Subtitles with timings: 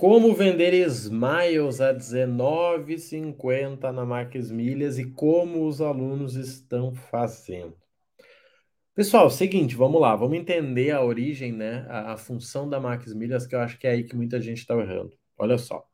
[0.00, 7.76] Como vender Smiles a 19,50 na Max Milhas e como os alunos estão fazendo.
[8.94, 13.46] Pessoal, seguinte, vamos lá, vamos entender a origem, né, a, a função da Max Milhas,
[13.46, 15.12] que eu acho que é aí que muita gente está errando.
[15.36, 15.86] Olha só,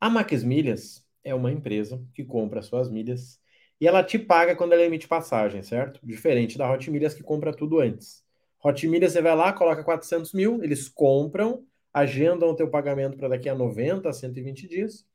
[0.00, 3.40] a Max Milhas é uma empresa que compra suas milhas
[3.80, 6.00] e ela te paga quando ela emite passagem, certo?
[6.02, 8.24] Diferente da Hot Milhas que compra tudo antes.
[8.64, 11.64] Hot Milhas você vai lá, coloca 400 mil, eles compram,
[11.98, 15.06] agendam o teu pagamento para daqui a 90 a 120 dias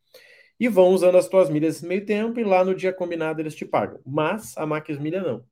[0.60, 3.56] e vão usando as tuas milhas nesse meio tempo e lá no dia combinado eles
[3.56, 4.00] te pagam.
[4.06, 5.46] Mas a Max Milha não.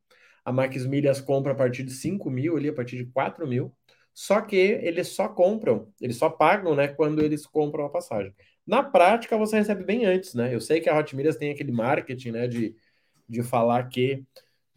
[0.44, 3.76] A Max Milhas compra a partir de 5 mil, ali a partir de 4 mil,
[4.14, 8.34] só que eles só compram, eles só pagam, né, quando eles compram a passagem.
[8.66, 10.54] Na prática, você recebe bem antes, né?
[10.54, 12.76] Eu sei que a Hot Milhas tem aquele marketing, né, de,
[13.28, 14.24] de falar que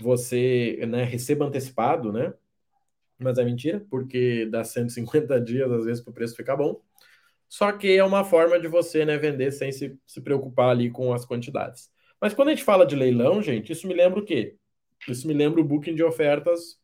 [0.01, 2.33] você, né, receba antecipado, né?
[3.19, 6.81] Mas é mentira, porque dá 150 dias, às vezes, para o preço ficar bom.
[7.49, 11.13] Só que é uma forma de você, né, vender sem se, se preocupar ali com
[11.13, 11.91] as quantidades.
[12.21, 14.57] Mas quando a gente fala de leilão, gente, isso me lembra o quê?
[15.09, 16.81] Isso me lembra o booking de ofertas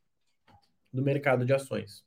[0.92, 2.04] do mercado de ações.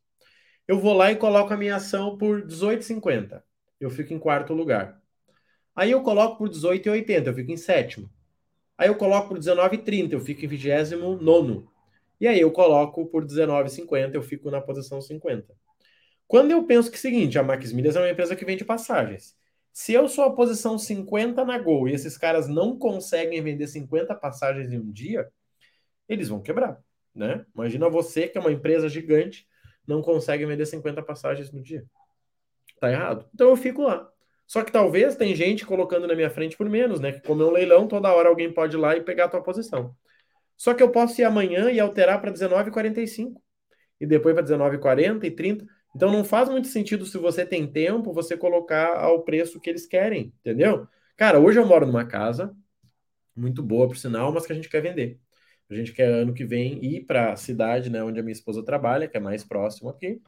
[0.68, 3.44] Eu vou lá e coloco a minha ação por 18,50
[3.84, 5.02] eu fico em quarto lugar.
[5.76, 8.10] Aí eu coloco por 18,80, eu fico em sétimo.
[8.78, 11.72] Aí eu coloco por 19,30, eu fico em vigésimo nono.
[12.24, 15.54] E aí eu coloco por 19,50, eu fico na posição 50.
[16.26, 18.64] Quando eu penso que é o seguinte, a Max Milhas é uma empresa que vende
[18.64, 19.36] passagens.
[19.74, 24.16] Se eu sou a posição 50 na Gol e esses caras não conseguem vender 50
[24.16, 25.28] passagens em um dia,
[26.08, 26.80] eles vão quebrar,
[27.14, 27.46] né?
[27.54, 29.46] Imagina você que é uma empresa gigante,
[29.86, 31.86] não consegue vender 50 passagens no dia.
[32.80, 33.28] Tá errado?
[33.34, 34.10] Então eu fico lá.
[34.48, 37.12] Só que talvez tem gente colocando na minha frente por menos, né?
[37.12, 39.44] Que como é um leilão, toda hora alguém pode ir lá e pegar a tua
[39.44, 39.94] posição.
[40.58, 43.42] Só que eu posso ir amanhã e alterar para 19,45
[44.00, 45.66] e depois para 19,40 e 30.
[45.96, 49.86] Então não faz muito sentido se você tem tempo você colocar ao preço que eles
[49.86, 50.88] querem, entendeu?
[51.16, 52.56] Cara, hoje eu moro numa casa
[53.36, 55.20] muito boa por sinal, mas que a gente quer vender.
[55.70, 58.64] A gente quer ano que vem ir para a cidade, né, onde a minha esposa
[58.64, 60.22] trabalha, que é mais próximo aqui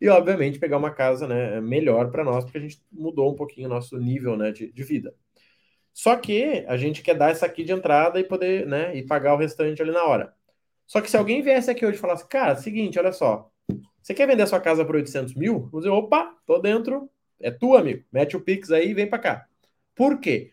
[0.00, 3.66] e, obviamente, pegar uma casa né, melhor para nós, porque a gente mudou um pouquinho
[3.66, 5.14] o nosso nível né, de, de, vida.
[5.92, 9.34] Só que a gente quer dar essa aqui de entrada e poder, né, e pagar
[9.34, 10.34] o restante ali na hora.
[10.86, 13.50] Só que se alguém viesse aqui hoje e falasse, cara, seguinte, olha só,
[14.02, 15.68] você quer vender a sua casa por 800 mil?
[15.70, 17.08] Vou dizer, opa, tô dentro,
[17.40, 19.46] é tua, amigo, mete o Pix aí e vem para cá.
[19.94, 20.52] Por quê?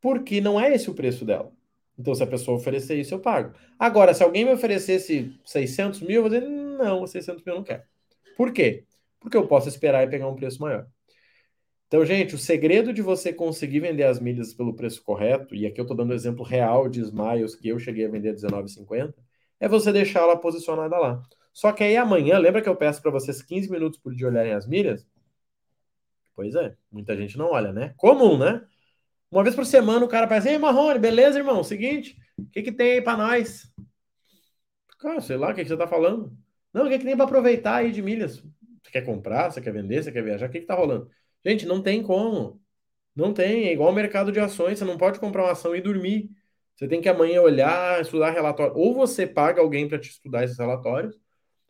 [0.00, 1.52] Porque não é esse o preço dela.
[1.98, 3.54] Então, se a pessoa oferecer isso, eu pago.
[3.78, 7.64] Agora, se alguém me oferecesse 600 mil, eu vou dizer, não, 600 mil eu não
[7.64, 7.82] quero.
[8.36, 8.84] Por quê?
[9.18, 10.86] Porque eu posso esperar e pegar um preço maior.
[11.86, 15.80] Então, gente, o segredo de você conseguir vender as milhas pelo preço correto, e aqui
[15.80, 19.14] eu estou dando exemplo real de Smiles que eu cheguei a vender R$19,50,
[19.60, 21.22] é você deixar ela posicionada lá.
[21.52, 24.52] Só que aí amanhã, lembra que eu peço para vocês 15 minutos por dia olharem
[24.52, 25.06] as milhas?
[26.34, 27.94] Pois é, muita gente não olha, né?
[27.96, 28.62] Comum, né?
[29.30, 31.62] Uma vez por semana o cara pensa, ei, Marrone, beleza, irmão?
[31.62, 33.72] Seguinte, o que, que tem aí para nós?
[34.98, 36.36] Cara, sei lá, o que, que você tá falando?
[36.74, 38.38] Não, que, que nem para aproveitar aí de milhas.
[38.82, 41.10] Você quer comprar, você quer vender, você quer viajar, o que, que tá rolando?
[41.46, 42.60] Gente, não tem como.
[43.14, 45.80] Não tem, é igual o mercado de ações, você não pode comprar uma ação e
[45.80, 46.28] dormir.
[46.74, 48.76] Você tem que amanhã olhar, estudar relatório.
[48.76, 51.16] Ou você paga alguém para te estudar esses relatórios,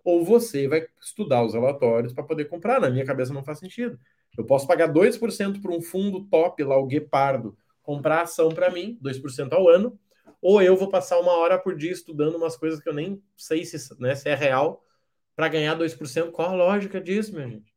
[0.02, 2.80] ou você vai estudar os relatórios para poder comprar.
[2.80, 3.98] Na minha cabeça não faz sentido.
[4.38, 8.98] Eu posso pagar 2% para um fundo top lá, o Guepardo, comprar ação para mim,
[9.02, 9.98] 2% ao ano,
[10.40, 13.62] ou eu vou passar uma hora por dia estudando umas coisas que eu nem sei
[13.64, 14.82] se, né, se é real,
[15.34, 16.32] para ganhar 2%.
[16.32, 17.75] Qual a lógica disso, minha gente?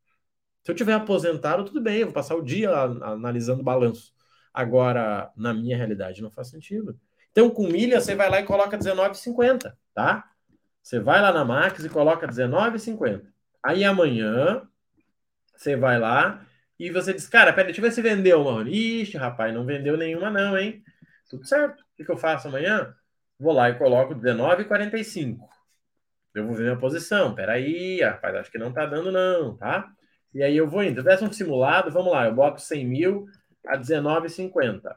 [0.63, 4.13] Se eu tiver aposentado, tudo bem, eu vou passar o dia analisando balanço.
[4.53, 6.99] Agora, na minha realidade, não faz sentido.
[7.31, 10.25] Então, com milha, você vai lá e coloca R$19,50, tá?
[10.81, 13.21] Você vai lá na Max e coloca R$19,50.
[13.63, 14.67] Aí amanhã,
[15.55, 16.45] você vai lá
[16.79, 18.67] e você diz, cara, peraí, deixa eu ver se vendeu uma.
[18.67, 20.83] Ixi, rapaz, não vendeu nenhuma não, hein?
[21.29, 21.83] Tudo certo.
[21.99, 22.93] O que eu faço amanhã?
[23.37, 25.37] Vou lá e coloco R$19,45.
[26.33, 27.35] Eu vou ver minha posição.
[27.35, 29.91] Peraí, rapaz, acho que não tá dando, não, tá?
[30.33, 30.95] E aí eu vou indo.
[30.95, 33.27] Se tivesse um simulado, vamos lá, eu boto 100 mil
[33.65, 34.95] a 19,50.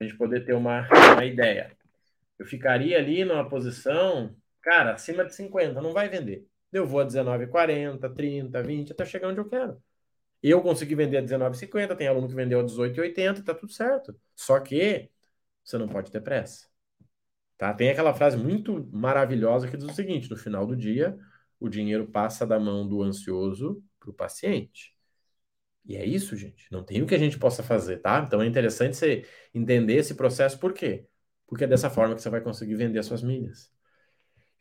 [0.00, 1.76] A gente poder ter uma, uma ideia.
[2.38, 6.46] Eu ficaria ali numa posição, cara, acima de 50, não vai vender.
[6.72, 9.80] Eu vou a 19,40, 30, 20, até chegar onde eu quero.
[10.42, 14.18] Eu consegui vender a 19,50, tem aluno que vendeu a 18,80, tá tudo certo.
[14.34, 15.08] Só que
[15.62, 16.66] você não pode ter pressa.
[17.56, 17.72] Tá?
[17.72, 21.16] Tem aquela frase muito maravilhosa que diz o seguinte: no final do dia,
[21.62, 24.94] o dinheiro passa da mão do ansioso para o paciente.
[25.84, 26.66] E é isso, gente.
[26.70, 28.22] Não tem o que a gente possa fazer, tá?
[28.26, 31.06] Então é interessante você entender esse processo, por quê?
[31.46, 33.72] Porque é dessa forma que você vai conseguir vender as suas milhas.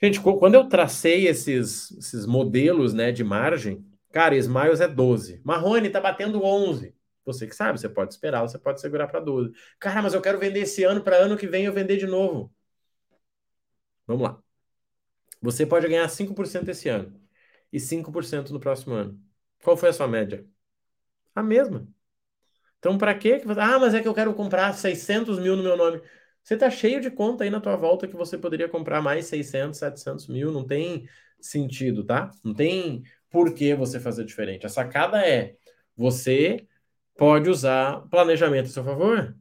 [0.01, 5.42] Gente, quando eu tracei esses, esses modelos né, de margem, Cara, Smiles é 12.
[5.44, 6.95] Marrone tá batendo 11.
[7.25, 9.51] Você que sabe, você pode esperar, você pode segurar para 12.
[9.80, 12.54] Cara, mas eu quero vender esse ano para ano que vem eu vender de novo.
[14.07, 14.44] Vamos lá.
[15.42, 17.20] Você pode ganhar 5% esse ano
[17.72, 19.20] e 5% no próximo ano.
[19.64, 20.46] Qual foi a sua média?
[21.36, 21.88] A mesma.
[22.80, 23.42] Então, para quê?
[23.60, 26.02] Ah, mas é que eu quero comprar 600 mil no meu nome.
[26.44, 29.80] Você está cheio de conta aí na tua volta que você poderia comprar mais 600,
[29.80, 30.52] 700 mil.
[30.52, 31.08] Não tem
[31.40, 32.32] sentido, tá?
[32.44, 34.66] Não tem por que você fazer diferente.
[34.66, 35.56] A sacada é
[35.96, 36.68] você
[37.18, 39.36] pode usar planejamento a seu favor.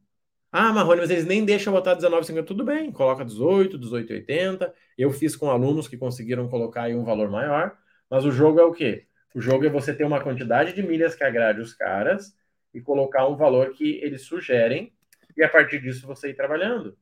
[0.53, 2.45] Ah, Marrone, mas eles nem deixam botar 19,50.
[2.45, 4.73] Tudo bem, coloca 18, 18,80.
[4.99, 7.77] Eu fiz com alunos que conseguiram colocar aí um valor maior.
[8.11, 9.07] Mas o jogo é o quê?
[9.35, 12.37] O jogo é você ter uma quantidade de milhas que agrade os caras
[12.75, 14.93] e colocar um valor que eles sugerem
[15.37, 16.97] e a partir disso você ir trabalhando.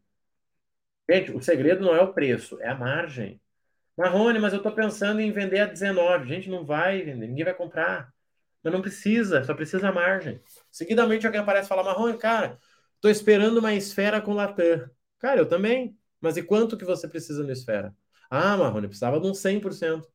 [1.10, 3.40] Gente, o segredo não é o preço, é a margem.
[3.96, 6.28] Marrone, mas eu estou pensando em vender a 19.
[6.28, 8.12] Gente, não vai vender, ninguém vai comprar.
[8.62, 10.40] Mas não precisa, só precisa a margem.
[10.70, 12.58] Seguidamente alguém aparece e fala, Marrone, cara,
[12.98, 14.90] estou esperando uma esfera com Latam.
[15.18, 15.98] Cara, eu também.
[16.20, 17.96] Mas e quanto que você precisa na esfera?
[18.30, 20.08] Ah, Marrone, precisava de um 100%.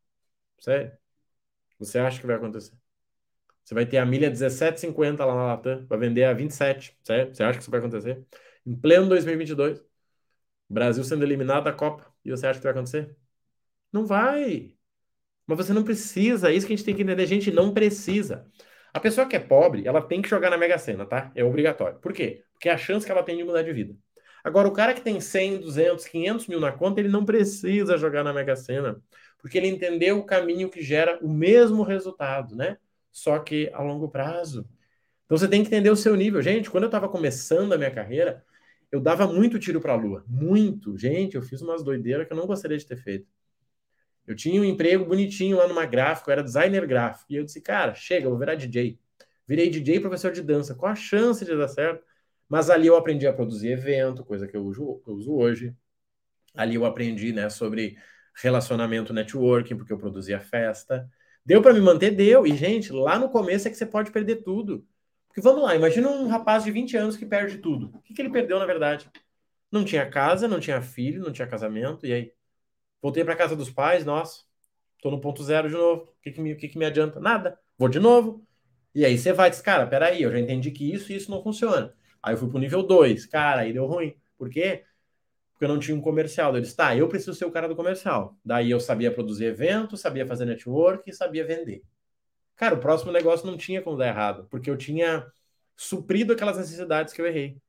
[0.60, 0.92] Sério?
[1.80, 2.74] Você acha que vai acontecer?
[3.64, 7.36] Você vai ter a milha 17,50 lá na Latam, vai vender a 27, certo?
[7.36, 8.26] Você acha que isso vai acontecer?
[8.66, 9.84] Em pleno 2022,
[10.70, 13.16] Brasil sendo eliminado da Copa, e você acha que vai acontecer?
[13.92, 14.76] Não vai.
[15.48, 17.74] Mas você não precisa, é isso que a gente tem que entender, a gente não
[17.74, 18.50] precisa.
[18.94, 21.32] A pessoa que é pobre, ela tem que jogar na Mega Sena, tá?
[21.36, 21.98] É obrigatório.
[22.00, 22.44] Por quê?
[22.54, 23.96] Porque é a chance que ela tem de mudar de vida.
[24.44, 28.24] Agora, o cara que tem 100, 200, 500 mil na conta, ele não precisa jogar
[28.24, 29.02] na Mega Sena
[29.44, 32.78] porque ele entendeu o caminho que gera o mesmo resultado, né?
[33.12, 34.66] Só que a longo prazo.
[35.26, 36.42] Então você tem que entender o seu nível.
[36.42, 38.42] Gente, quando eu estava começando a minha carreira,
[38.90, 40.24] eu dava muito tiro para a lua.
[40.30, 40.98] Muito.
[40.98, 43.28] Gente, eu fiz umas doideiras que eu não gostaria de ter feito.
[44.26, 47.32] Eu tinha um emprego bonitinho lá numa gráfica, eu era designer gráfico.
[47.32, 49.00] E eu disse, cara, chega, eu vou virar DJ.
[49.48, 50.76] Virei DJ professor de dança.
[50.76, 52.04] Qual a chance de dar certo?
[52.48, 55.76] Mas ali eu aprendi a produzir evento, coisa que eu uso, eu uso hoje.
[56.56, 57.98] Ali eu aprendi né, sobre
[58.36, 61.10] relacionamento networking, porque eu produzia festa.
[61.46, 62.12] Deu para me manter?
[62.12, 62.48] Deu.
[62.48, 64.88] E, gente, lá no começo é que você pode perder tudo.
[65.28, 67.88] Porque vamos lá, imagina um rapaz de 20 anos que perde tudo.
[67.96, 69.10] O que, que ele perdeu, na verdade?
[69.72, 72.06] Não tinha casa, não tinha filho, não tinha casamento.
[72.06, 72.34] E aí?
[73.04, 74.42] Voltei para casa dos pais, nossa,
[75.00, 76.04] tô no ponto zero de novo.
[76.04, 77.20] O que, que, me, que, que me adianta?
[77.20, 77.60] Nada.
[77.78, 78.44] Vou de novo.
[78.96, 81.44] E aí você vai diz, cara, peraí, eu já entendi que isso e isso não
[81.44, 81.94] funciona.
[82.22, 83.28] Aí eu fui pro nível 2.
[83.28, 84.16] Cara, aí deu ruim.
[84.38, 84.86] Por quê?
[85.64, 86.56] porque eu não tinha um comercial.
[86.58, 88.38] Eles, tá, eu preciso ser o cara do comercial.
[88.44, 91.84] Daí eu sabia produzir evento, sabia fazer network e sabia vender.
[92.56, 95.26] Cara, o próximo negócio não tinha como dar errado, porque eu tinha
[95.76, 97.62] suprido aquelas necessidades que eu errei.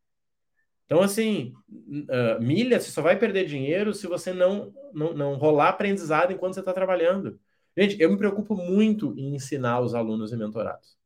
[0.94, 5.70] Então, assim, uh, milha, você só vai perder dinheiro se você não, não, não rolar
[5.70, 7.40] aprendizado enquanto você está trabalhando.
[7.76, 10.96] Gente, eu me preocupo muito em ensinar os alunos e mentorados.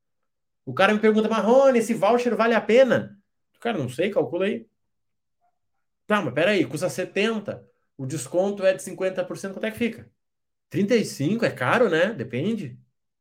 [0.66, 3.18] O cara me pergunta, Marrone, esse voucher vale a pena?
[3.60, 4.66] Cara, não sei, calcula aí.
[6.06, 7.66] Tá, mas peraí, custa 70.
[7.96, 10.06] O desconto é de 50%, quanto é que fica?
[10.68, 12.12] 35 é caro, né?
[12.12, 12.78] Depende.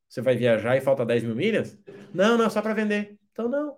[0.10, 1.80] Você vai viajar e falta 10 mil milhas?
[2.14, 3.18] Não, não, só para vender.
[3.32, 3.78] Então não.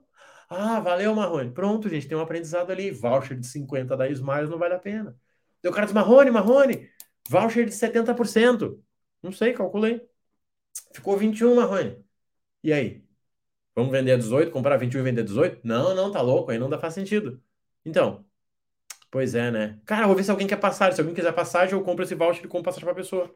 [0.50, 1.52] Ah, valeu, Marrone.
[1.52, 2.92] Pronto, gente, tem um aprendizado ali.
[2.92, 5.16] Voucher de 50 da Smiles não vale a pena.
[5.62, 6.90] Deu cara diz, Marrone, Marrone,
[7.30, 8.84] voucher de 70%.
[9.22, 10.02] Não sei, calculei.
[10.94, 12.04] Ficou 21, Marrone.
[12.64, 13.04] E aí?
[13.76, 15.62] Vamos vender a 18, comprar 21 e vender 18?
[15.66, 17.42] Não, não, tá louco, aí não dá faz sentido.
[17.86, 18.26] Então,
[19.12, 19.80] Pois é, né?
[19.86, 20.94] Cara, vou ver se alguém quer passagem.
[20.94, 23.34] Se alguém quiser passagem, eu compro esse voucher e compro passagem pra pessoa.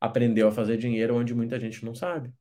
[0.00, 2.32] Aprendeu a fazer dinheiro onde muita gente não sabe.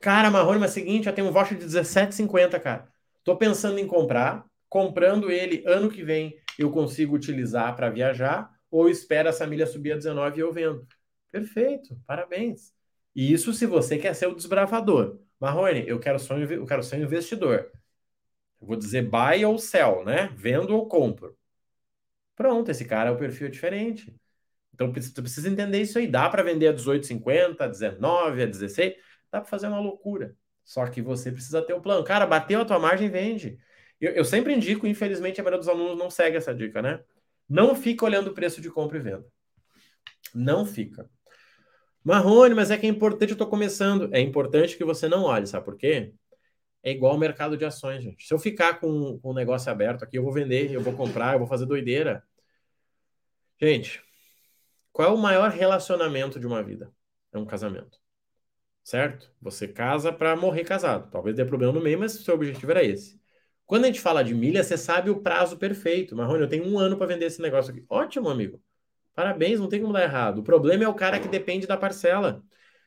[0.00, 2.92] Cara, Marrone, mas é seguinte, já tem um voucher de 17,50, cara.
[3.28, 4.46] Tô pensando em comprar.
[4.70, 8.50] Comprando ele ano que vem, eu consigo utilizar para viajar.
[8.70, 10.88] Ou espera essa milha subir a 19 e eu vendo.
[11.30, 12.72] Perfeito, parabéns.
[13.14, 15.20] E isso se você quer ser o desbravador.
[15.38, 17.70] Marrone, eu quero, só, eu quero ser um investidor.
[18.58, 20.32] Vou dizer buy ou sell, né?
[20.34, 21.36] Vendo ou compro.
[22.34, 24.16] Pronto, esse cara, é o perfil é diferente.
[24.72, 26.06] Então, tu precisa entender isso aí.
[26.06, 28.94] Dá para vender a 18,50, a 19, a 16,
[29.30, 30.34] dá para fazer uma loucura.
[30.68, 32.04] Só que você precisa ter o um plano.
[32.04, 33.58] Cara, bateu a tua margem, vende.
[33.98, 37.00] Eu, eu sempre indico, infelizmente, a maioria dos alunos não segue essa dica, né?
[37.48, 39.26] Não fica olhando o preço de compra e venda.
[40.34, 41.08] Não fica.
[42.04, 44.10] Marrone, mas é que é importante, eu estou começando.
[44.12, 46.12] É importante que você não olhe, sabe por quê?
[46.82, 48.26] é igual ao mercado de ações, gente.
[48.26, 51.34] Se eu ficar com, com o negócio aberto aqui, eu vou vender, eu vou comprar,
[51.34, 52.22] eu vou fazer doideira.
[53.60, 54.02] Gente,
[54.92, 56.92] qual é o maior relacionamento de uma vida?
[57.32, 57.98] É um casamento.
[58.88, 59.30] Certo?
[59.42, 61.10] Você casa para morrer casado.
[61.10, 63.20] Talvez dê problema no meio, mas seu objetivo era esse.
[63.66, 66.16] Quando a gente fala de milha, você sabe o prazo perfeito.
[66.16, 67.84] Marrone, eu tenho um ano para vender esse negócio aqui.
[67.86, 68.62] Ótimo, amigo.
[69.14, 70.38] Parabéns, não tem como dar errado.
[70.38, 72.42] O problema é o cara que depende da parcela.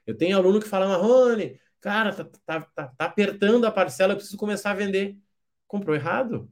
[0.08, 4.18] Eu tenho aluno que fala, Marrone, Cara, tá, tá, tá, tá apertando a parcela, eu
[4.18, 5.18] preciso começar a vender.
[5.68, 6.52] Comprou errado.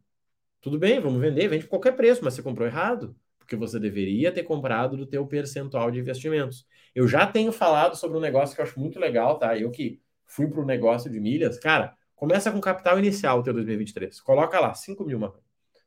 [0.61, 4.31] Tudo bem, vamos vender, vende por qualquer preço, mas você comprou errado, porque você deveria
[4.31, 6.67] ter comprado do teu percentual de investimentos.
[6.95, 9.57] Eu já tenho falado sobre um negócio que eu acho muito legal, tá?
[9.57, 13.53] Eu que fui para o negócio de milhas, cara, começa com capital inicial o teu
[13.53, 14.19] 2023.
[14.21, 15.35] Coloca lá, 5 mil, mano.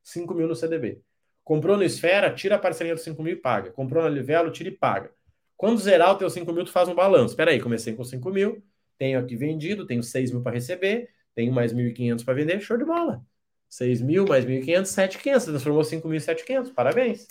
[0.02, 1.00] 5 mil no CDB.
[1.44, 3.70] Comprou no Esfera, tira a parcelinha dos 5 mil e paga.
[3.70, 5.10] Comprou na Livelo, tira e paga.
[5.56, 7.34] Quando zerar o teu 5 mil, tu faz um balanço.
[7.34, 8.62] Espera aí, comecei com 5 mil,
[8.98, 12.84] tenho aqui vendido, tenho 6 mil para receber, tenho mais 1.500 para vender, show de
[12.84, 13.24] bola.
[13.68, 15.40] 6 mil mais 1.500, 7.500.
[15.40, 16.74] Você transformou 5.700.
[16.74, 17.26] Parabéns.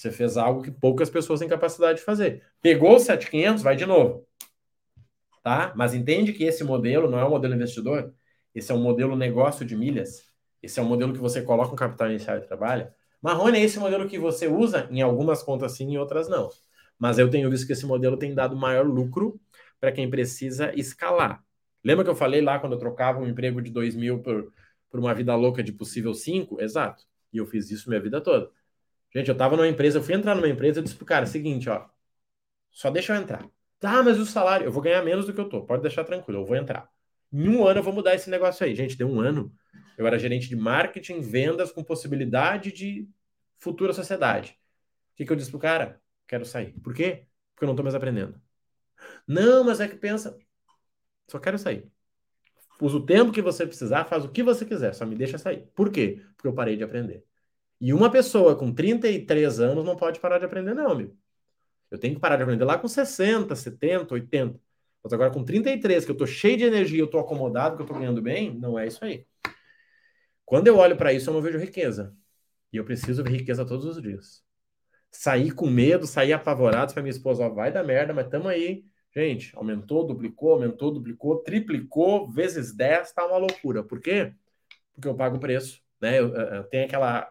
[0.00, 2.42] Você fez algo que poucas pessoas têm capacidade de fazer.
[2.60, 4.26] Pegou 7.500, vai de novo.
[5.42, 5.72] Tá?
[5.76, 8.12] Mas entende que esse modelo não é um modelo investidor.
[8.54, 10.24] Esse é um modelo negócio de milhas.
[10.62, 12.94] Esse é um modelo que você coloca um capital inicial e trabalha.
[13.22, 16.48] Marrone é esse modelo que você usa em algumas contas sim, em outras não.
[16.98, 19.40] Mas eu tenho visto que esse modelo tem dado maior lucro
[19.80, 21.42] para quem precisa escalar.
[21.84, 24.52] Lembra que eu falei lá quando eu trocava um emprego de 2 mil por
[24.90, 27.04] por uma vida louca de possível cinco, exato.
[27.32, 28.50] E eu fiz isso minha vida toda.
[29.14, 31.68] Gente, eu tava numa empresa, eu fui entrar numa empresa, eu disse pro cara, seguinte,
[31.68, 31.88] ó,
[32.70, 33.48] só deixa eu entrar.
[33.80, 36.40] Tá, mas o salário, eu vou ganhar menos do que eu tô, pode deixar tranquilo,
[36.40, 36.90] eu vou entrar.
[37.32, 38.74] Em um ano eu vou mudar esse negócio aí.
[38.74, 39.52] Gente, deu um ano,
[39.96, 43.08] eu era gerente de marketing, vendas com possibilidade de
[43.58, 44.58] futura sociedade.
[45.12, 46.00] O que, que eu disse pro cara?
[46.26, 46.72] Quero sair.
[46.80, 47.26] Por quê?
[47.54, 48.40] Porque eu não tô mais aprendendo.
[49.26, 50.38] Não, mas é que pensa.
[51.28, 51.90] Só quero sair.
[52.80, 55.66] Usa o tempo que você precisar, faz o que você quiser, só me deixa sair.
[55.74, 56.24] Por quê?
[56.36, 57.24] Porque eu parei de aprender.
[57.80, 61.16] E uma pessoa com 33 anos não pode parar de aprender, não, amigo.
[61.90, 64.60] Eu tenho que parar de aprender lá com 60, 70, 80.
[65.02, 67.86] Mas agora com 33, que eu tô cheio de energia, eu tô acomodado, que eu
[67.86, 69.26] tô ganhando bem, não é isso aí.
[70.44, 72.14] Quando eu olho para isso, eu não vejo riqueza.
[72.72, 74.42] E eu preciso ver riqueza todos os dias.
[75.10, 78.84] Sair com medo, sair apavorado para minha esposa, ó, vai dar merda, mas tamo aí
[79.14, 83.82] Gente, aumentou, duplicou, aumentou, duplicou, triplicou, vezes 10, tá uma loucura.
[83.82, 84.34] Por quê?
[84.94, 86.18] Porque eu pago o preço, né?
[86.20, 87.28] Eu, eu, tem aquela,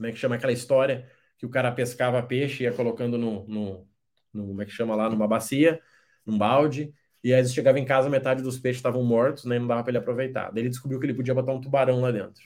[0.00, 3.46] como é que chama aquela história que o cara pescava peixe e ia colocando no,
[3.46, 3.86] no,
[4.32, 5.78] no, como é que chama lá, numa bacia,
[6.24, 9.58] num balde, e aí ele chegava em casa, metade dos peixes estavam mortos, né?
[9.58, 10.50] Não dava para ele aproveitar.
[10.52, 12.42] Daí ele descobriu que ele podia botar um tubarão lá dentro.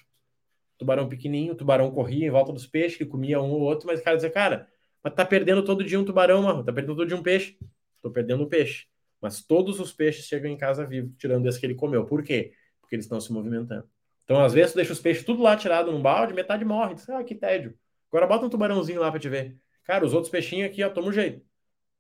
[0.76, 4.00] Tubarão pequenininho, o tubarão corria em volta dos peixes, que comia um ou outro, mas
[4.00, 4.66] o cara dizia, cara,
[5.00, 7.56] mas tá perdendo todo dia um tubarão, mano, tá perdendo todo dia um peixe.
[7.94, 8.87] Estou perdendo um peixe.
[9.20, 12.04] Mas todos os peixes chegam em casa vivos, tirando esse que ele comeu.
[12.04, 12.52] Por quê?
[12.80, 13.88] Porque eles estão se movimentando.
[14.25, 16.95] Então, às vezes, tu deixa os peixes tudo lá tirado num balde, metade morre.
[16.95, 17.75] Diz, ah, que tédio.
[18.09, 19.57] Agora bota um tubarãozinho lá para te ver.
[19.85, 21.45] Cara, os outros peixinhos aqui, ó, toma um jeito.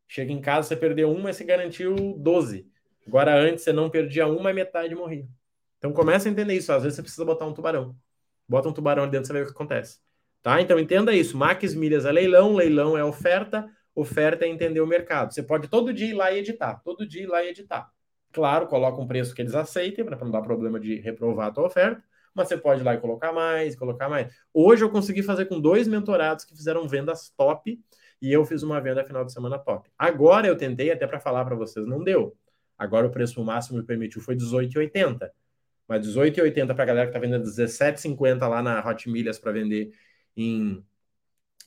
[0.08, 2.66] Chega em casa, você perdeu um, mas você garantiu 12.
[3.06, 5.28] Agora, antes, você não perdia um, mas metade morria.
[5.78, 6.72] Então, começa a entender isso.
[6.72, 7.94] Às vezes, você precisa botar um tubarão.
[8.48, 9.98] Bota um tubarão ali dentro, você vê o que acontece.
[10.42, 10.60] Tá?
[10.60, 11.36] Então, entenda isso.
[11.36, 15.32] Max Milhas é leilão, leilão é oferta, Oferta é entender o mercado.
[15.32, 17.88] Você pode todo dia ir lá e editar, todo dia ir lá e editar.
[18.32, 21.66] Claro, coloca um preço que eles aceitem, para não dar problema de reprovar a tua
[21.66, 22.02] oferta,
[22.34, 24.34] mas você pode ir lá e colocar mais, colocar mais.
[24.52, 27.80] Hoje eu consegui fazer com dois mentorados que fizeram vendas top
[28.20, 29.90] e eu fiz uma venda final de semana top.
[29.98, 32.36] Agora eu tentei até para falar para vocês, não deu.
[32.76, 35.30] Agora o preço máximo me permitiu foi 18,80.
[35.86, 39.92] Mas 18,80 para a galera que está vendendo 17,50 lá na Hot Milhas para vender
[40.36, 40.82] em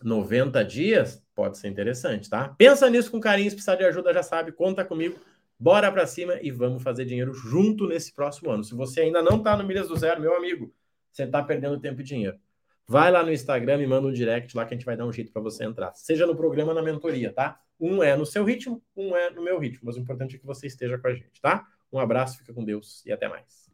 [0.04, 2.50] 90 dias, pode ser interessante, tá?
[2.50, 5.16] Pensa nisso com carinho, se precisar de ajuda, já sabe, conta comigo.
[5.60, 8.64] Bora para cima e vamos fazer dinheiro junto nesse próximo ano.
[8.64, 10.74] Se você ainda não está no Milhas do Zero, meu amigo,
[11.12, 12.38] você está perdendo tempo e dinheiro.
[12.88, 15.12] Vai lá no Instagram e manda um direct lá que a gente vai dar um
[15.12, 15.94] jeito para você entrar.
[15.96, 17.60] Seja no programa na mentoria, tá?
[17.80, 19.82] Um é no seu ritmo, um é no meu ritmo.
[19.84, 21.66] Mas o importante é que você esteja com a gente, tá?
[21.92, 23.67] Um abraço, fica com Deus e até mais.